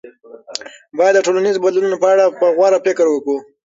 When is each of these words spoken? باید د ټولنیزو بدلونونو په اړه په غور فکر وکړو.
باید 0.97 1.13
د 1.15 1.19
ټولنیزو 1.25 1.63
بدلونونو 1.63 1.97
په 2.01 2.07
اړه 2.13 2.25
په 2.39 2.45
غور 2.57 2.73
فکر 2.85 3.05
وکړو. 3.09 3.37